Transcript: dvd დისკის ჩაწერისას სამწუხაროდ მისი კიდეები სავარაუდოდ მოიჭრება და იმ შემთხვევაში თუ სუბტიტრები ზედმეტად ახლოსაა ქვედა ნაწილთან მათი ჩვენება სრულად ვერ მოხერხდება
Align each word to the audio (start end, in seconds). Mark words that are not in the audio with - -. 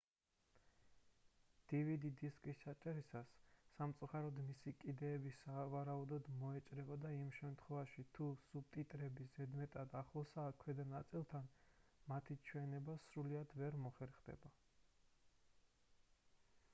dvd 1.73 2.09
დისკის 2.21 2.61
ჩაწერისას 2.63 3.33
სამწუხაროდ 3.73 4.39
მისი 4.45 4.73
კიდეები 4.85 5.33
სავარაუდოდ 5.41 6.31
მოიჭრება 6.39 6.97
და 7.05 7.11
იმ 7.17 7.29
შემთხვევაში 7.41 8.07
თუ 8.19 8.31
სუბტიტრები 8.47 9.27
ზედმეტად 9.37 9.95
ახლოსაა 10.01 10.55
ქვედა 10.65 10.87
ნაწილთან 10.97 11.53
მათი 12.15 12.39
ჩვენება 12.51 12.99
სრულად 13.07 13.57
ვერ 13.63 13.79
მოხერხდება 13.87 14.55